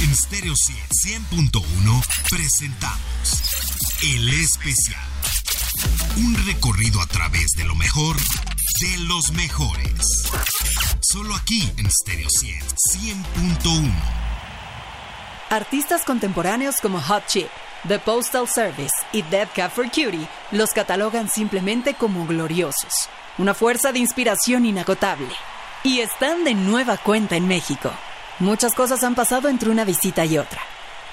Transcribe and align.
En 0.00 0.14
Stereo 0.14 0.54
100.1 0.54 2.04
presentamos 2.30 3.42
El 4.04 4.28
Especial. 4.28 5.00
Un 6.18 6.36
recorrido 6.46 7.00
a 7.00 7.06
través 7.06 7.50
de 7.56 7.64
lo 7.64 7.74
mejor 7.74 8.16
de 8.16 8.98
los 9.08 9.32
mejores. 9.32 10.28
Solo 11.00 11.34
aquí 11.34 11.72
en 11.78 11.90
Stereo 11.90 12.28
100.1. 12.28 13.92
Artistas 15.50 16.04
contemporáneos 16.04 16.76
como 16.80 17.00
Hot 17.00 17.26
Chip, 17.26 17.48
The 17.88 17.98
Postal 17.98 18.46
Service 18.46 18.94
y 19.12 19.22
Dead 19.22 19.48
Cat 19.52 19.72
for 19.72 19.86
Cutie 19.86 20.28
los 20.52 20.70
catalogan 20.70 21.28
simplemente 21.28 21.94
como 21.94 22.24
gloriosos, 22.24 23.08
una 23.36 23.52
fuerza 23.52 23.90
de 23.90 23.98
inspiración 23.98 24.64
inagotable. 24.64 25.28
Y 25.82 26.00
están 26.00 26.44
de 26.44 26.54
nueva 26.54 26.98
cuenta 26.98 27.34
en 27.34 27.48
México. 27.48 27.90
Muchas 28.40 28.72
cosas 28.74 29.02
han 29.02 29.16
pasado 29.16 29.48
entre 29.48 29.68
una 29.68 29.84
visita 29.84 30.24
y 30.24 30.38
otra. 30.38 30.60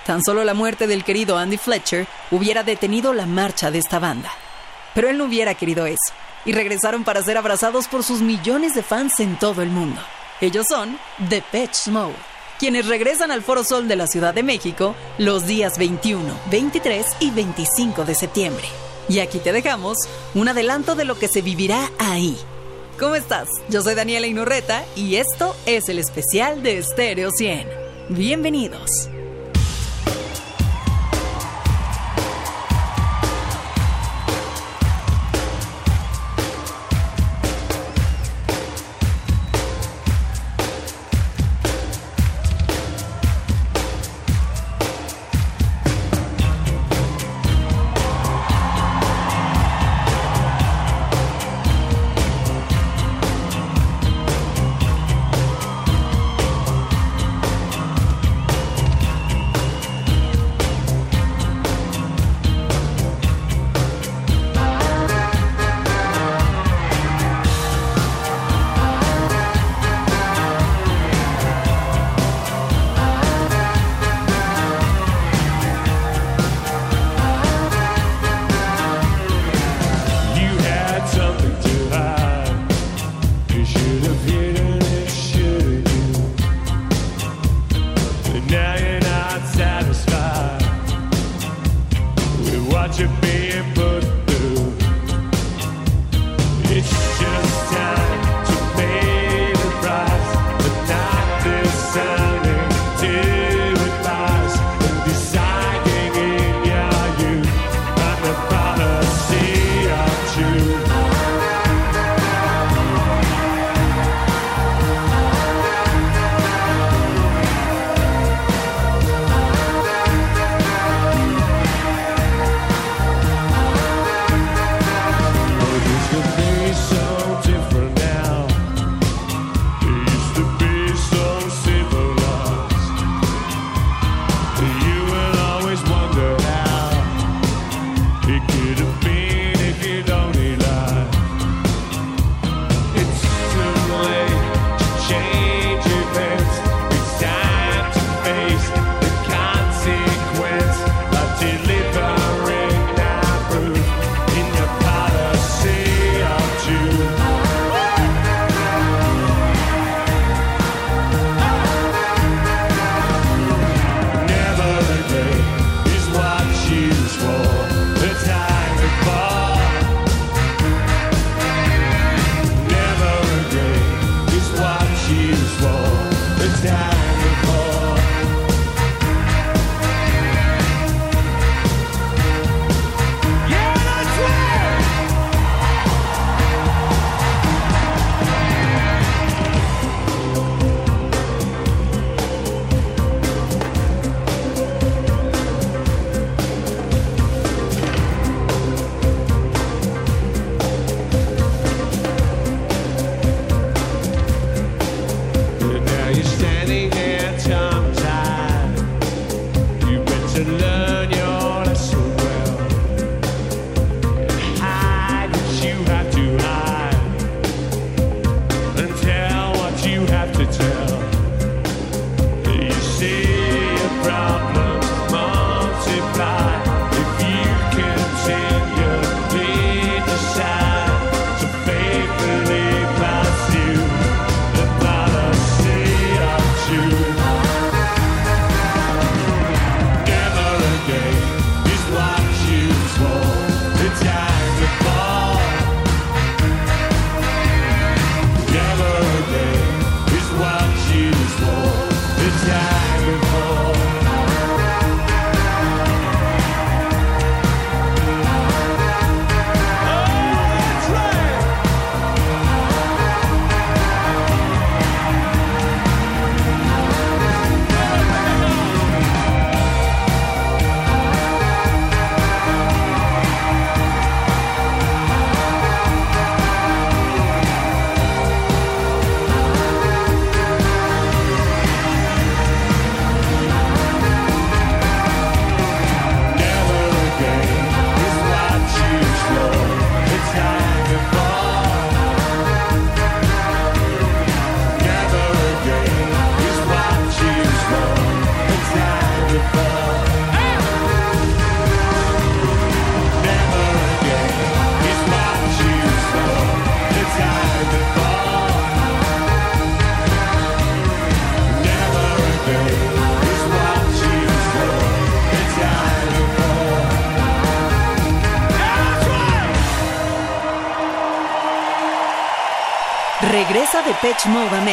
Tan 0.06 0.24
solo 0.24 0.44
la 0.44 0.54
muerte 0.54 0.86
del 0.86 1.04
querido 1.04 1.40
Andy 1.40 1.58
Fletcher 1.58 2.06
hubiera 2.30 2.62
detenido 2.64 3.14
la 3.14 3.26
marcha 3.26 3.72
de 3.72 3.80
esta 3.80 3.98
banda. 3.98 4.32
Pero 4.94 5.10
él 5.10 5.18
no 5.18 5.26
hubiera 5.26 5.56
querido 5.56 5.88
eso, 5.88 6.14
y 6.46 6.52
regresaron 6.52 7.04
para 7.04 7.24
ser 7.24 7.38
abrazados 7.38 7.88
por 7.88 8.04
sus 8.04 8.22
millones 8.22 8.76
de 8.76 8.84
fans 8.84 9.20
en 9.20 9.40
todo 9.40 9.64
el 9.64 9.70
mundo. 9.70 10.00
Ellos 10.40 10.68
son 10.70 11.00
The 11.30 11.42
Pitch 11.52 11.88
Mode, 11.88 12.14
quienes 12.60 12.86
regresan 12.86 13.32
al 13.32 13.42
Foro 13.42 13.64
Sol 13.64 13.88
de 13.88 13.96
la 13.96 14.06
Ciudad 14.06 14.36
de 14.36 14.44
México 14.44 14.96
los 15.18 15.48
días 15.48 15.80
21, 15.80 16.32
23 16.52 17.08
y 17.22 17.32
25 17.32 18.06
de 18.06 18.14
septiembre. 18.14 18.68
Y 19.10 19.20
aquí 19.20 19.40
te 19.40 19.52
dejamos 19.52 19.98
un 20.36 20.48
adelanto 20.48 20.94
de 20.94 21.06
lo 21.06 21.18
que 21.18 21.28
se 21.28 21.42
vivirá 21.42 21.90
ahí. 21.98 22.38
¿Cómo 23.00 23.16
estás? 23.16 23.50
Yo 23.70 23.82
soy 23.82 23.94
Daniela 23.94 24.26
Inurreta 24.26 24.86
y 24.96 25.16
esto 25.16 25.54
es 25.66 25.90
el 25.90 26.00
especial 26.00 26.64
de 26.64 26.82
Stereo 26.82 27.30
100. 27.30 27.68
Bienvenidos. 28.10 29.10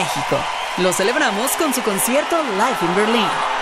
México. 0.02 0.36
Lo 0.78 0.92
celebramos 0.92 1.52
con 1.52 1.72
su 1.72 1.80
concierto 1.82 2.36
Live 2.42 2.78
in 2.82 2.96
Berlin. 2.96 3.61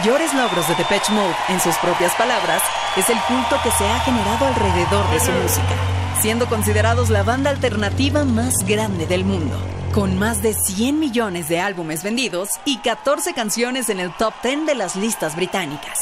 Mayores 0.00 0.32
logros 0.32 0.66
de 0.66 0.74
Depeche 0.76 1.12
Mode, 1.12 1.34
en 1.50 1.60
sus 1.60 1.76
propias 1.76 2.14
palabras, 2.14 2.62
es 2.96 3.10
el 3.10 3.18
culto 3.28 3.56
que 3.62 3.70
se 3.70 3.86
ha 3.86 4.00
generado 4.00 4.46
alrededor 4.46 5.10
de 5.10 5.20
su 5.20 5.30
música, 5.30 5.74
siendo 6.22 6.46
considerados 6.46 7.10
la 7.10 7.22
banda 7.22 7.50
alternativa 7.50 8.24
más 8.24 8.54
grande 8.66 9.06
del 9.06 9.26
mundo, 9.26 9.58
con 9.92 10.18
más 10.18 10.40
de 10.40 10.54
100 10.54 10.98
millones 10.98 11.50
de 11.50 11.60
álbumes 11.60 12.02
vendidos 12.02 12.48
y 12.64 12.78
14 12.78 13.34
canciones 13.34 13.90
en 13.90 14.00
el 14.00 14.10
top 14.16 14.32
10 14.42 14.64
de 14.64 14.74
las 14.74 14.96
listas 14.96 15.36
británicas. 15.36 15.98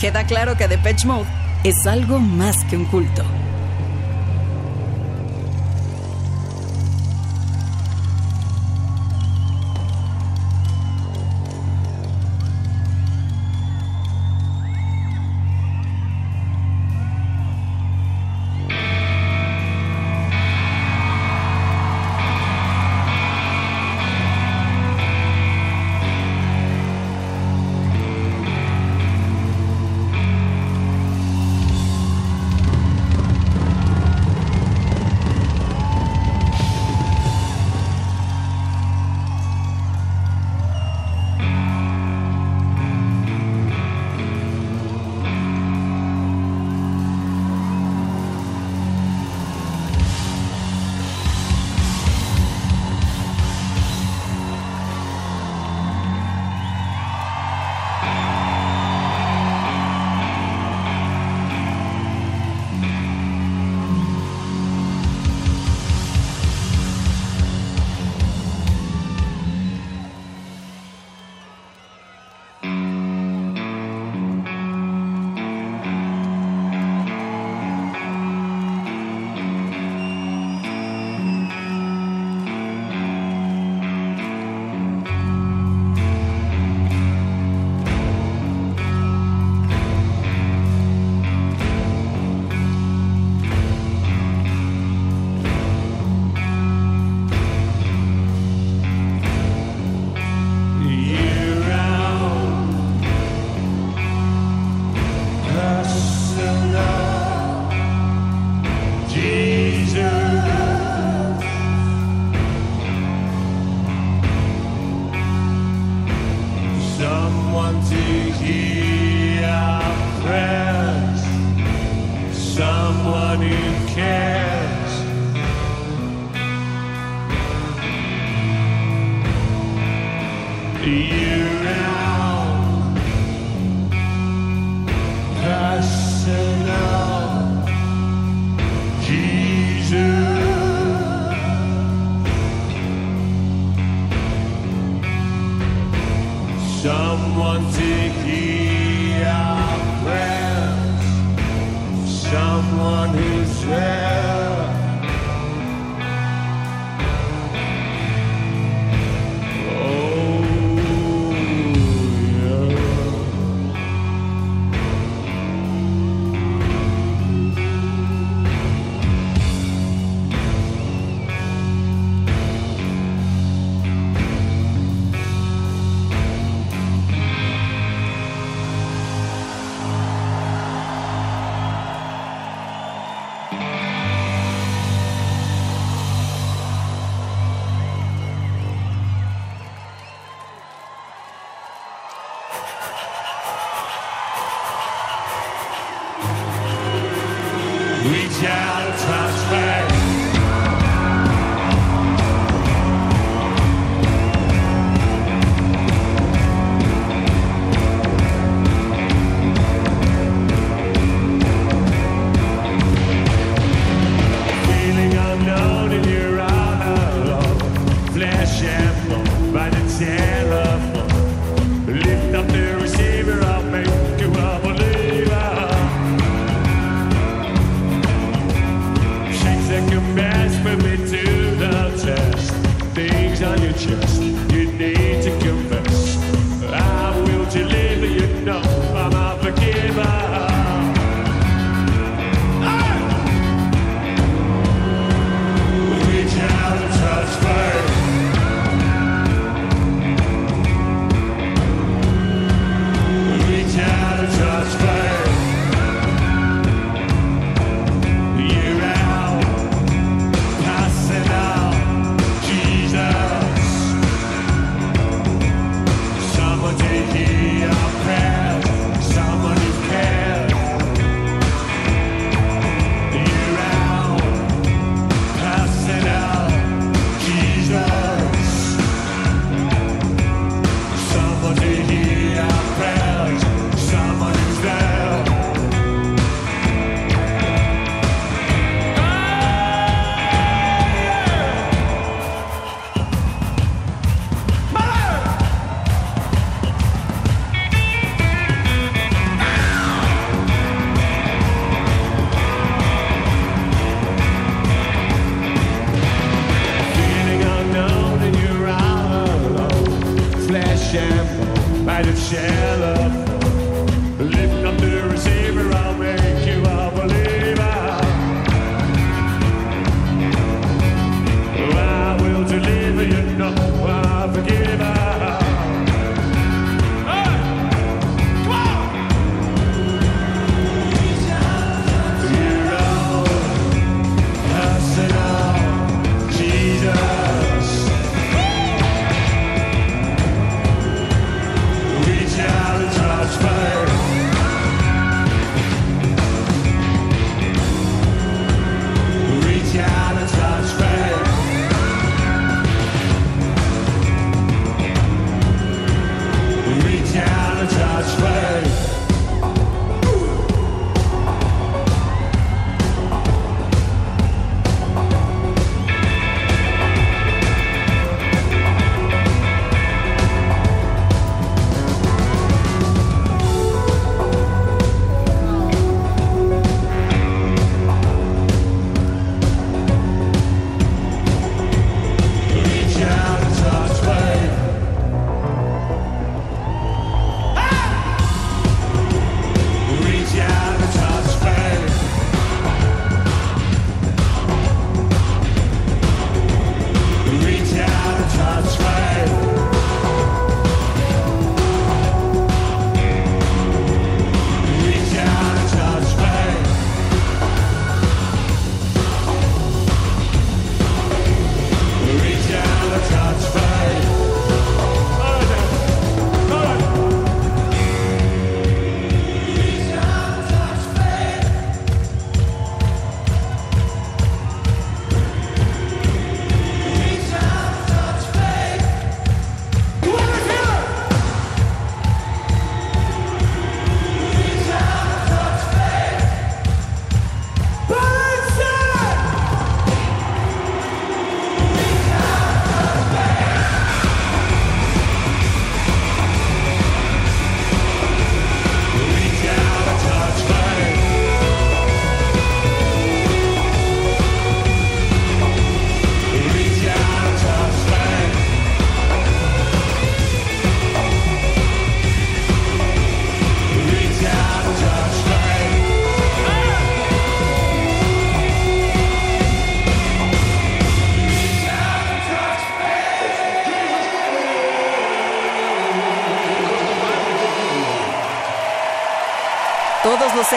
Queda 0.00 0.24
claro 0.24 0.56
que 0.56 0.66
Depeche 0.66 1.06
Mode 1.06 1.28
es 1.62 1.86
algo 1.86 2.18
más 2.18 2.64
que 2.64 2.78
un 2.78 2.86
culto. 2.86 3.22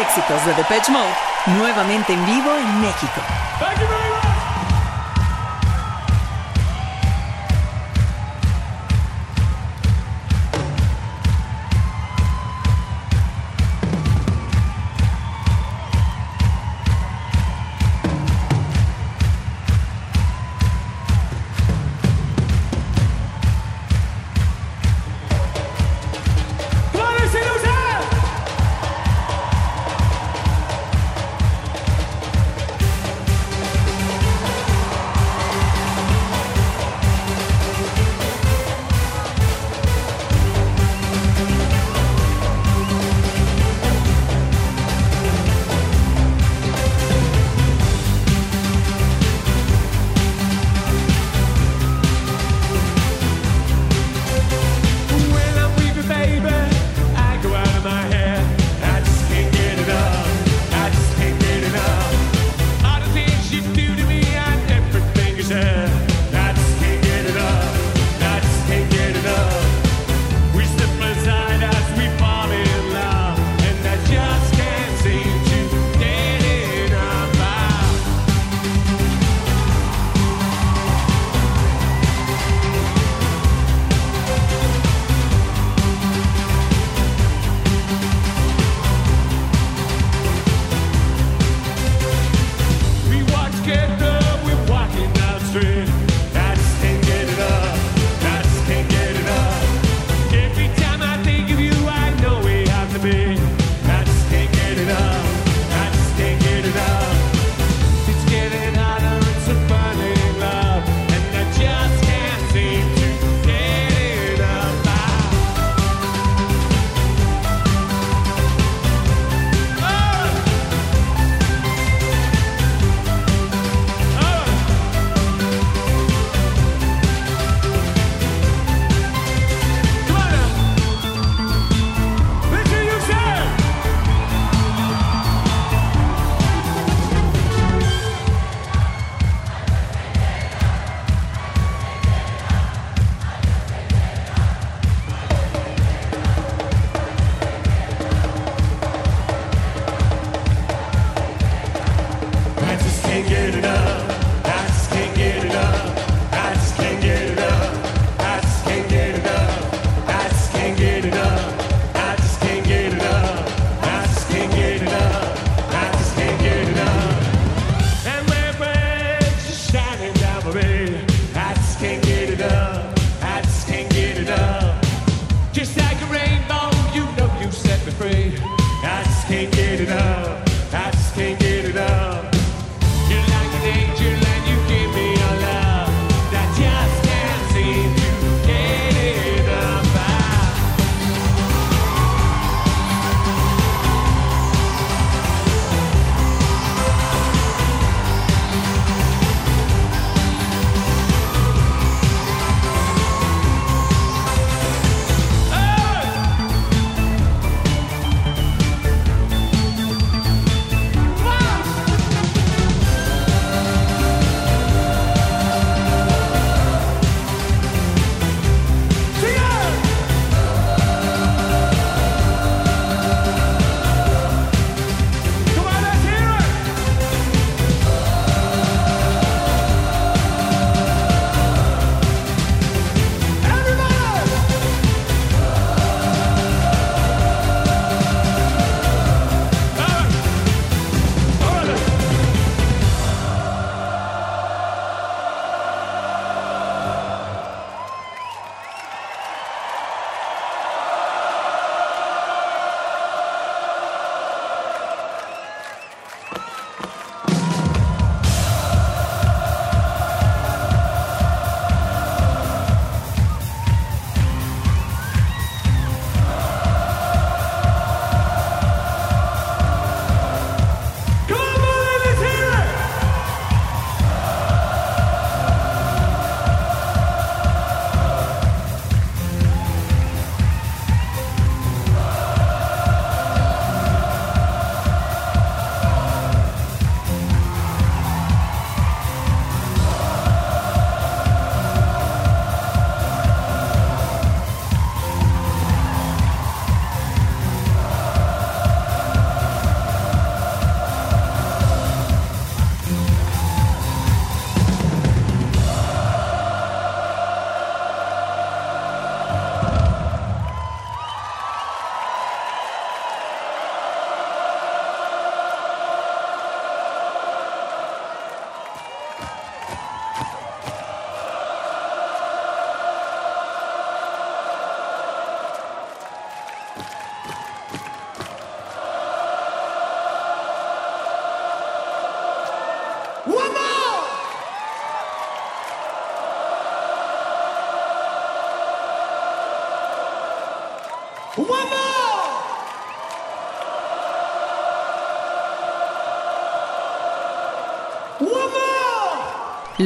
Éxitos 0.10 0.44
de 0.44 0.56
Depeche 0.56 0.92
Mode, 0.92 1.58
nuevamente 1.58 2.14
en 2.14 2.26
vivo 2.26 2.50
en 2.56 2.82
México. 2.82 3.22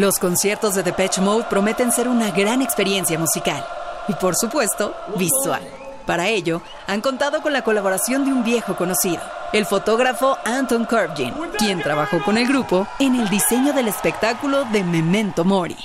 Los 0.04 0.20
conciertos 0.20 0.76
de 0.76 0.84
Depeche 0.84 1.22
Mode 1.22 1.46
prometen 1.50 1.90
ser 1.94 2.10
una 2.10 2.30
gran 2.32 2.62
experiencia 2.62 3.18
musical 3.18 3.66
y, 4.10 4.14
por 4.16 4.36
supuesto, 4.36 4.94
visual. 5.16 5.66
Para 6.06 6.28
ello, 6.28 6.62
han 6.88 7.00
contado 7.00 7.42
con 7.42 7.54
la 7.54 7.64
colaboración 7.64 8.26
de 8.26 8.34
un 8.34 8.44
viejo 8.44 8.76
conocido, 8.76 9.22
el 9.54 9.66
fotógrafo 9.66 10.38
Anton 10.44 10.84
Corbijn, 10.84 11.34
quien 11.58 11.82
trabajó 11.82 12.22
con 12.22 12.38
el 12.38 12.46
grupo 12.46 12.86
en 13.00 13.16
el 13.16 13.30
diseño 13.30 13.72
del 13.72 13.88
espectáculo 13.88 14.66
de 14.74 14.84
Memento 14.84 15.46
Mori. 15.46 15.78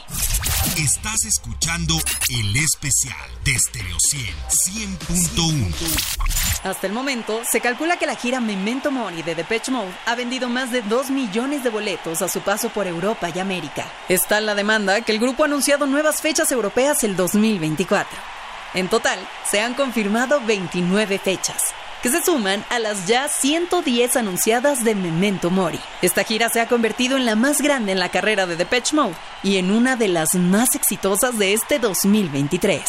Estás 0.76 1.24
escuchando 1.24 1.94
el 2.28 2.57
especial 2.57 3.31
de 3.44 3.57
Stereo 3.57 3.98
100 4.00 4.98
100.1. 4.98 6.47
Hasta 6.64 6.87
el 6.87 6.92
momento, 6.92 7.40
se 7.49 7.61
calcula 7.61 7.97
que 7.99 8.07
la 8.07 8.16
gira 8.16 8.40
Memento 8.40 8.90
Mori 8.90 9.23
de 9.23 9.35
Depeche 9.35 9.71
Mode 9.71 9.92
ha 10.07 10.14
vendido 10.14 10.49
más 10.49 10.73
de 10.73 10.83
2 10.83 11.11
millones 11.11 11.62
de 11.62 11.71
boletos 11.71 12.21
a 12.21 12.29
su 12.29 12.40
paso 12.40 12.68
por 12.68 12.87
Europa 12.87 13.29
y 13.33 13.38
América. 13.38 13.85
Está 14.09 14.38
en 14.38 14.47
la 14.47 14.55
demanda 14.55 15.01
que 15.03 15.12
el 15.12 15.21
grupo 15.21 15.44
ha 15.44 15.47
anunciado 15.47 15.87
nuevas 15.87 16.21
fechas 16.21 16.51
europeas 16.51 17.05
el 17.05 17.16
2024. 17.16 18.18
En 18.75 18.88
total, 18.88 19.18
se 19.49 19.61
han 19.61 19.75
confirmado 19.75 20.40
29 20.40 21.18
fechas, 21.18 21.62
que 22.03 22.11
se 22.11 22.23
suman 22.23 22.64
a 22.71 22.79
las 22.79 23.07
ya 23.07 23.29
110 23.29 24.16
anunciadas 24.16 24.85
de 24.85 24.94
Memento 24.94 25.51
Mori. 25.51 25.81
Esta 26.03 26.25
gira 26.25 26.49
se 26.49 26.61
ha 26.61 26.68
convertido 26.68 27.16
en 27.16 27.25
la 27.25 27.37
más 27.37 27.62
grande 27.62 27.92
en 27.92 28.01
la 28.01 28.11
carrera 28.11 28.47
de 28.47 28.57
Depeche 28.57 28.94
Mode 28.94 29.14
y 29.42 29.57
en 29.57 29.71
una 29.71 29.97
de 29.97 30.09
las 30.09 30.35
más 30.35 30.75
exitosas 30.75 31.38
de 31.38 31.55
este 31.55 31.79
2023. 31.79 32.83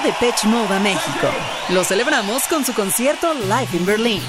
de 0.00 0.12
Pitch 0.14 0.44
Mode 0.44 0.74
a 0.74 0.80
México. 0.80 1.28
Lo 1.68 1.84
celebramos 1.84 2.44
con 2.48 2.64
su 2.64 2.72
concierto 2.72 3.34
Live 3.34 3.76
in 3.76 3.84
Berlin 3.84 4.22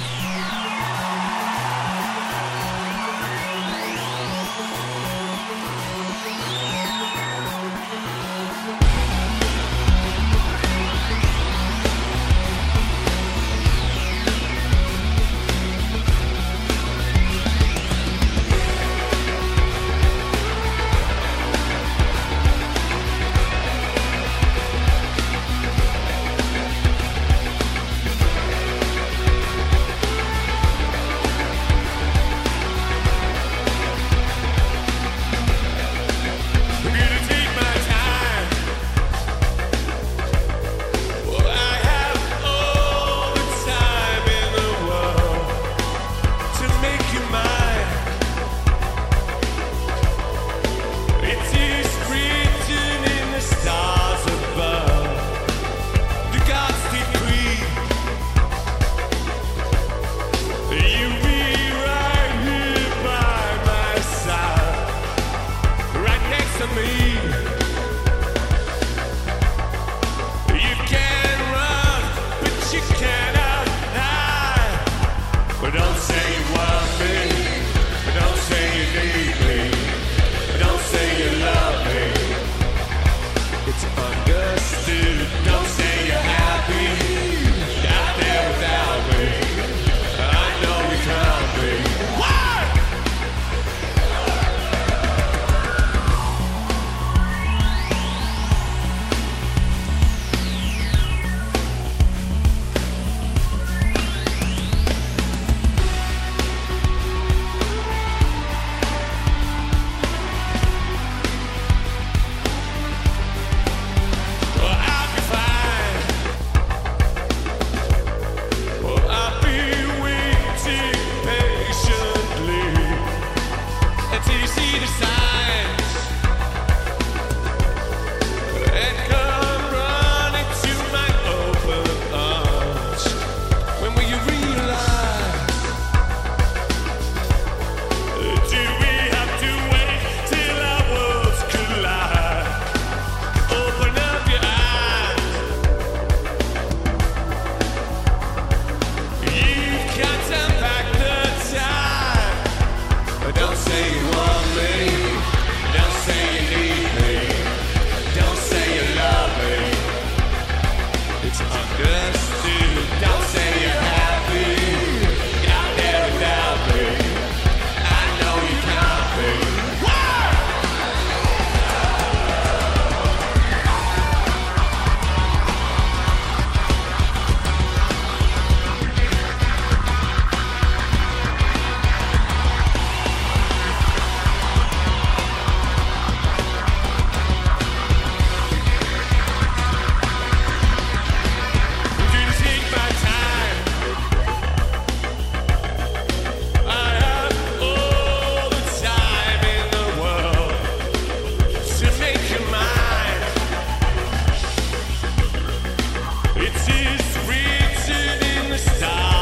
It's 206.46 207.18
written 207.26 208.44
in 208.44 208.50
the 208.50 208.58
stars. 208.58 209.13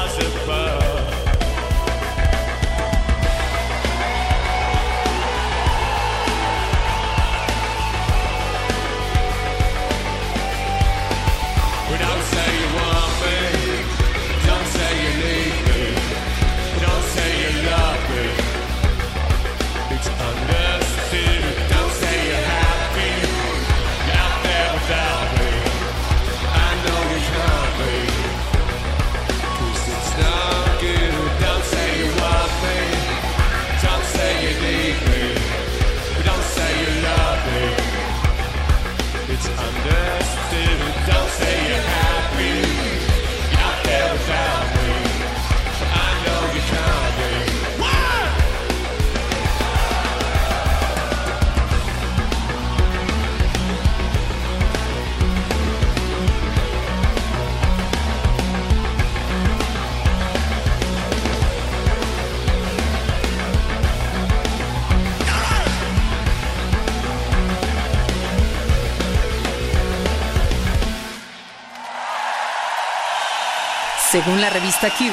Según 74.24 74.40
la 74.40 74.52
revista 74.52 74.90
Q, 74.92 75.06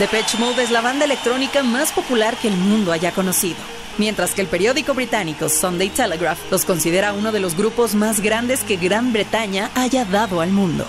Depeche 0.00 0.38
Mode 0.38 0.64
es 0.64 0.72
la 0.72 0.80
banda 0.80 1.04
electrónica 1.04 1.62
más 1.62 1.92
popular 1.92 2.36
que 2.36 2.48
el 2.48 2.56
mundo 2.56 2.90
haya 2.90 3.12
conocido, 3.12 3.58
mientras 3.96 4.34
que 4.34 4.40
el 4.40 4.48
periódico 4.48 4.92
británico 4.92 5.48
Sunday 5.48 5.88
Telegraph 5.88 6.40
los 6.50 6.64
considera 6.64 7.12
uno 7.12 7.30
de 7.30 7.38
los 7.38 7.56
grupos 7.56 7.94
más 7.94 8.20
grandes 8.20 8.64
que 8.64 8.76
Gran 8.76 9.12
Bretaña 9.12 9.70
haya 9.76 10.04
dado 10.04 10.40
al 10.40 10.50
mundo. 10.50 10.84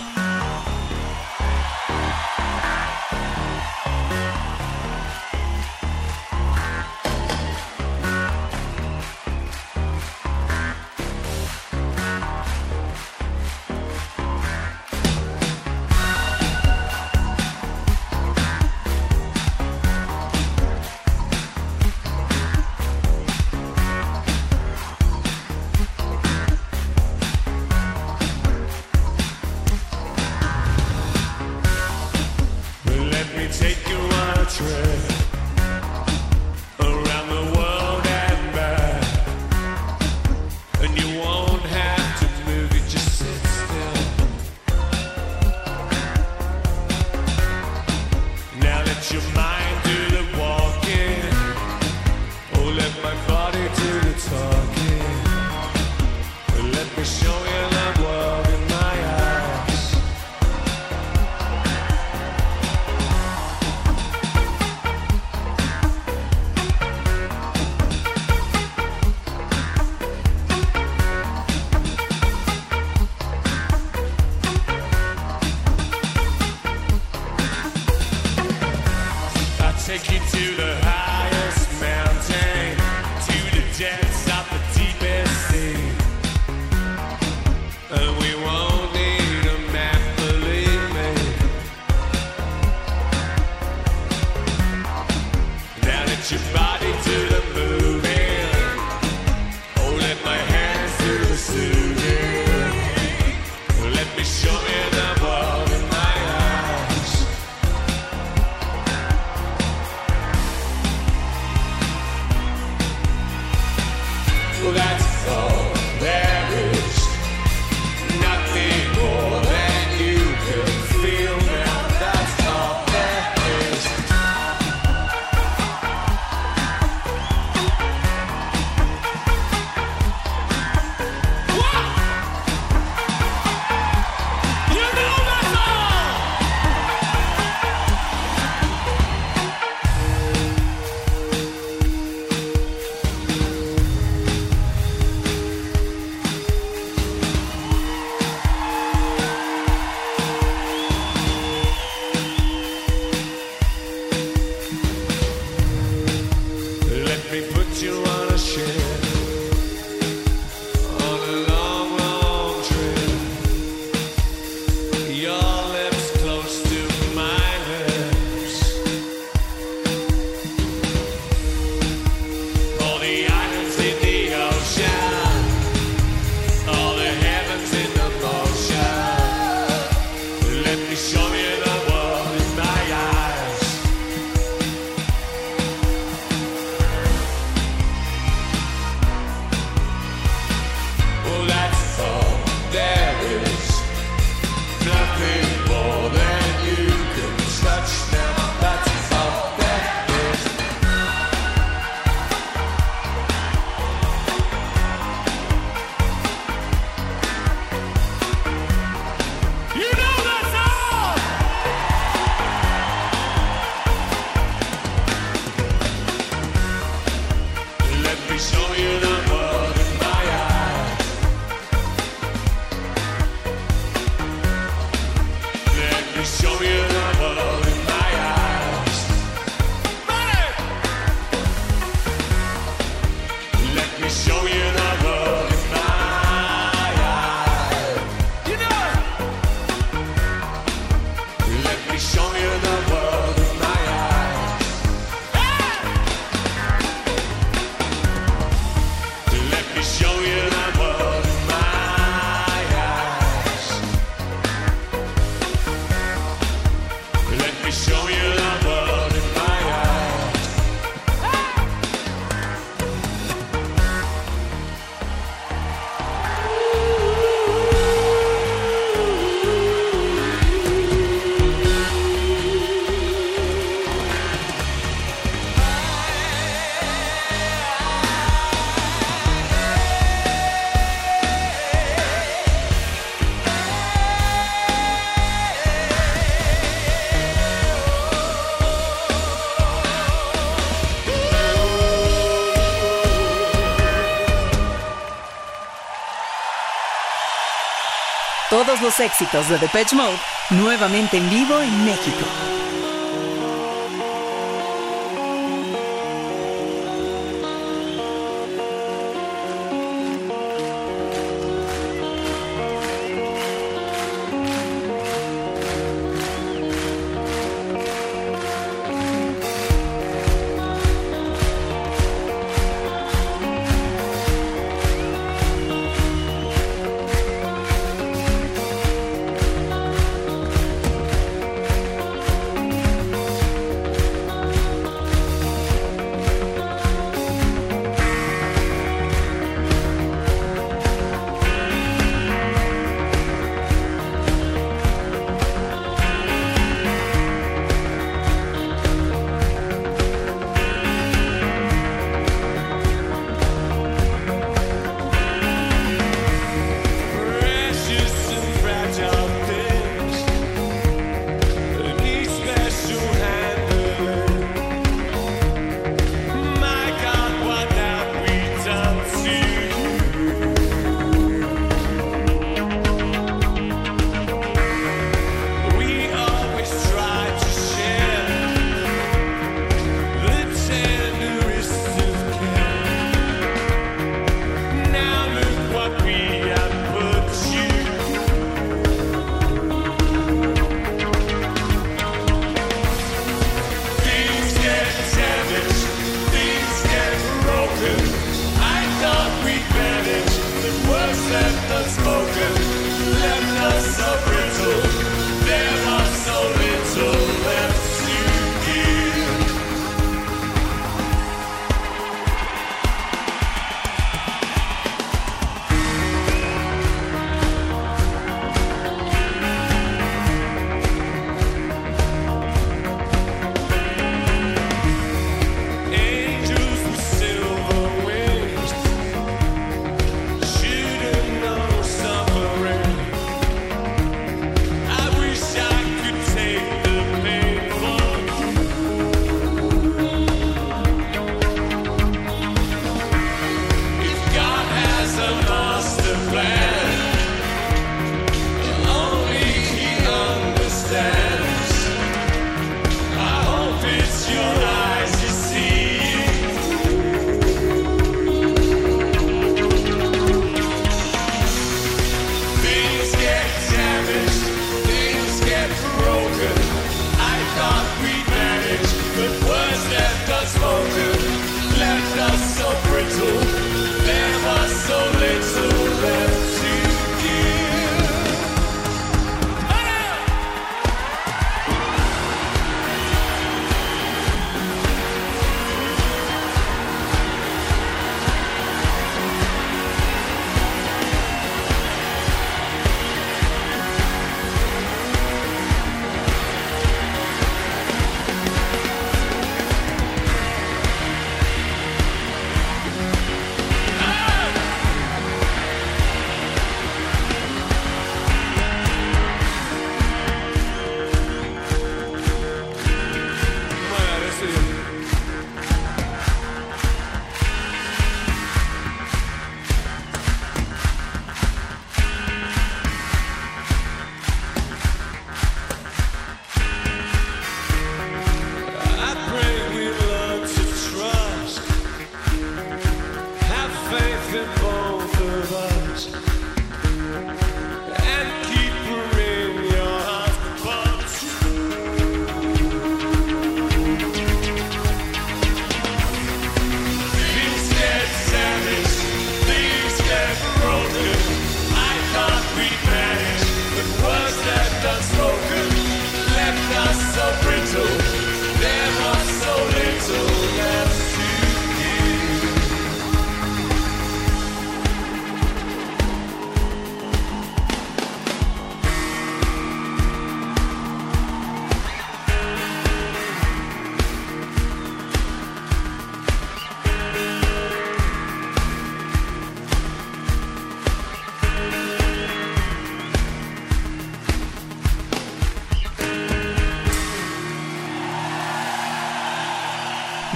Todos 298.57 298.81
los 298.81 298.99
éxitos 298.99 299.47
de 299.49 299.59
Depeche 299.59 299.95
Mode 299.95 300.17
nuevamente 300.49 301.17
en 301.17 301.29
vivo 301.29 301.61
en 301.61 301.85
México. 301.85 302.56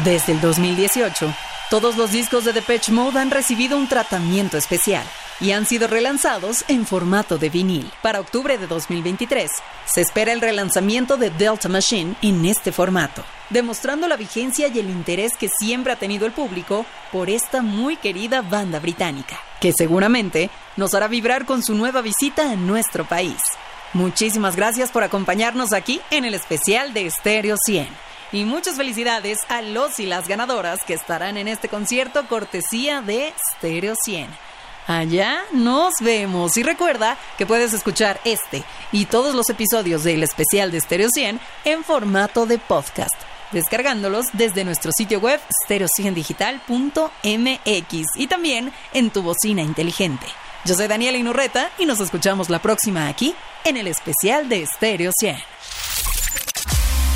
Desde 0.04 0.32
el 0.32 0.41
2018, 0.41 1.32
todos 1.70 1.95
los 1.95 2.12
discos 2.12 2.43
de 2.43 2.54
Depeche 2.54 2.91
Mode 2.91 3.20
han 3.20 3.30
recibido 3.30 3.78
un 3.78 3.88
tratamiento 3.88 4.58
especial 4.58 5.06
y 5.39 5.52
han 5.52 5.68
sido 5.68 5.88
relanzados 5.88 6.66
en 6.70 6.88
formato 6.88 7.38
de 7.38 7.49
vinil. 7.49 7.91
Para 8.02 8.20
octubre 8.20 8.58
de 8.58 8.66
2023, 8.66 9.52
se 9.86 10.02
espera 10.02 10.34
el 10.34 10.41
relanzamiento 10.41 11.18
de 11.18 11.30
Delta 11.30 11.70
Machine 11.70 12.16
en 12.24 12.45
este 12.45 12.72
formato, 12.72 13.24
demostrando 13.52 14.08
la 14.08 14.16
vigencia 14.16 14.70
y 14.70 14.80
el 14.80 14.89
interés 14.89 15.34
que 15.38 15.49
siempre 15.49 15.93
ha 15.93 15.97
tenido 15.97 16.26
el 16.26 16.32
público 16.32 16.84
por 17.12 17.30
esta 17.30 17.62
muy 17.62 17.95
querida 17.95 18.41
banda 18.41 18.80
británica, 18.80 19.39
que 19.60 19.72
seguramente 19.72 20.49
nos 20.78 20.95
hará 20.95 21.10
vibrar 21.10 21.45
con 21.45 21.62
su 21.62 21.76
nueva 21.76 22.02
visita 22.02 22.49
a 22.49 22.56
nuestro 22.56 23.06
país. 23.06 23.39
Muchísimas 23.93 24.56
gracias 24.56 24.89
por 24.89 25.04
acompañarnos 25.04 25.74
aquí 25.74 26.02
en 26.10 26.26
el 26.26 26.34
especial 26.34 26.91
de 26.93 27.08
Stereo 27.12 27.56
100. 27.64 28.11
Y 28.32 28.45
muchas 28.45 28.77
felicidades 28.77 29.39
a 29.49 29.61
los 29.61 29.99
y 29.99 30.05
las 30.05 30.27
ganadoras 30.27 30.79
que 30.86 30.93
estarán 30.93 31.38
en 31.38 31.49
este 31.49 31.67
concierto 31.67 32.25
cortesía 32.27 33.01
de 33.01 33.34
Stereo 33.57 33.95
100. 34.01 34.29
Allá 34.88 35.41
nos 35.51 35.93
vemos 36.01 36.57
y 36.57 36.63
recuerda 36.63 37.17
que 37.38 37.45
puedes 37.45 37.73
escuchar 37.73 38.19
este 38.23 38.63
y 38.91 39.05
todos 39.05 39.36
los 39.36 39.49
episodios 39.49 40.03
del 40.03 40.23
especial 40.23 40.71
de 40.71 40.82
Stereo 40.82 41.09
100 41.09 41.39
en 41.65 41.84
formato 41.84 42.45
de 42.45 42.57
podcast, 42.57 43.13
descargándolos 43.51 44.27
desde 44.34 44.63
nuestro 44.63 44.91
sitio 44.91 45.19
web 45.19 45.39
stereo100digital.mx 45.67 48.05
y 48.15 48.27
también 48.27 48.73
en 48.93 49.09
tu 49.11 49.21
bocina 49.21 49.61
inteligente. 49.61 50.25
Yo 50.65 50.75
soy 50.75 50.88
Daniela 50.88 51.17
Inurreta 51.17 51.71
y 51.77 51.86
nos 51.86 51.99
escuchamos 51.99 52.49
la 52.49 52.59
próxima 52.59 53.07
aquí 53.07 53.36
en 53.63 53.77
el 53.77 53.88
especial 53.88 54.49
de 54.49 54.65
Stereo 54.65 55.11
100. 55.17 55.38